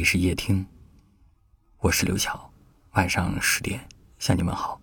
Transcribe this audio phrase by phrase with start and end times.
[0.00, 0.64] 里是夜听，
[1.80, 2.50] 我是刘晓，
[2.92, 3.78] 晚上十点
[4.18, 4.80] 向你们好。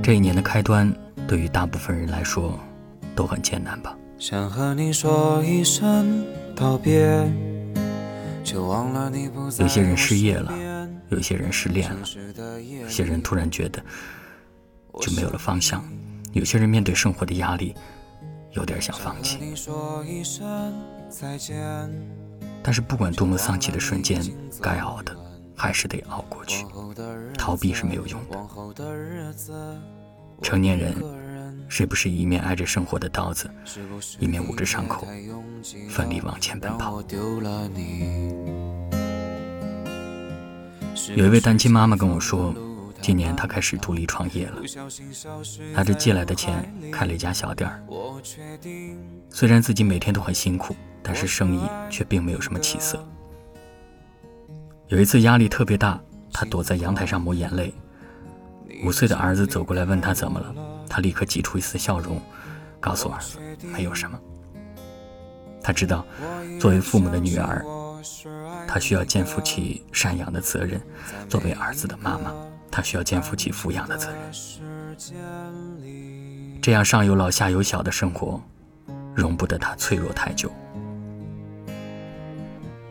[0.00, 0.94] 这一年的开端，
[1.26, 2.56] 对于大部分人来说
[3.16, 3.98] 都很艰难吧。
[4.16, 6.24] 想和你说一声
[6.54, 7.28] 道别，
[8.44, 10.52] 就忘了你不在有些人失业了
[11.08, 12.06] 有些人失恋了，
[12.80, 13.82] 有些人突然觉得
[15.00, 15.84] 就没有了方向，
[16.32, 17.74] 有些人面对生活的压力，
[18.52, 19.38] 有点想放弃。
[22.62, 24.22] 但是不管多么丧气的瞬间，
[24.60, 25.16] 该熬的
[25.56, 26.66] 还是得熬过去。
[27.36, 28.38] 逃避是没有用的。
[30.42, 30.94] 成年人
[31.68, 33.50] 谁不是一面挨着生活的刀子，
[34.18, 35.06] 一面捂着伤口
[35.88, 37.02] 奋力往前奔跑？
[41.14, 42.54] 有一位单亲妈妈跟我说，
[43.00, 44.60] 今年他开始独立创业了，
[45.72, 47.82] 拿着借来的钱开了一家小店儿。
[49.30, 53.02] 虽然自己每天都很辛苦，但是生意却并没有什么起色。
[54.88, 56.00] 有一次压力特别大，
[56.32, 57.72] 他躲在阳台上抹眼泪。
[58.84, 60.54] 五岁的儿子走过来问他怎么了，
[60.88, 62.20] 他立刻挤出一丝笑容，
[62.80, 64.18] 告诉儿子没有什么。
[65.62, 66.04] 他知道，
[66.60, 67.64] 作为父母的女儿，
[68.66, 70.80] 她需要肩负起赡养的责任；
[71.28, 72.32] 作为儿子的妈妈，
[72.70, 74.18] 他需要肩负起抚养的责任。
[76.60, 78.40] 这样上有老下有小的生活，
[79.14, 80.52] 容不得他脆弱太久。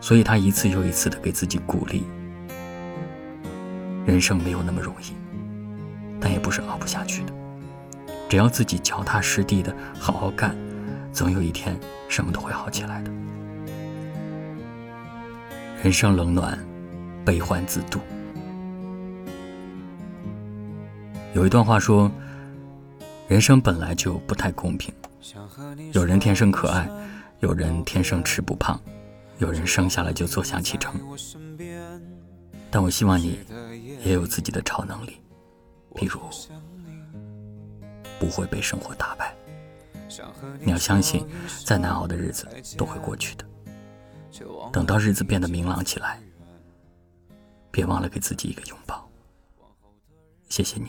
[0.00, 2.04] 所以他一次又一次的给自己鼓励。
[4.06, 5.14] 人生没有那么容易，
[6.18, 7.32] 但也不是熬不下去的。
[8.28, 10.56] 只要自己脚踏实地的好好干，
[11.12, 13.10] 总有一天什么都会好起来的。
[15.82, 16.58] 人生冷暖，
[17.24, 18.00] 悲欢自度。
[21.32, 22.10] 有一段话说，
[23.28, 24.92] 人生本来就不太公平，
[25.92, 26.88] 有人天生可爱，
[27.38, 28.80] 有人天生吃不胖，
[29.38, 30.92] 有人生下来就坐享其成。
[32.68, 33.38] 但我希望你
[34.04, 35.20] 也有自己的超能力，
[35.94, 36.20] 比如
[38.18, 39.32] 不会被生活打败。
[40.60, 41.24] 你要相信，
[41.64, 43.44] 再难熬的日子都会过去的。
[44.72, 46.20] 等到日子变得明朗起来，
[47.70, 49.08] 别忘了给自己一个拥抱。
[50.48, 50.88] 谢谢你，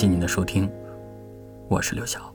[0.00, 0.66] 谢您的收听，
[1.68, 2.34] 我是刘晓。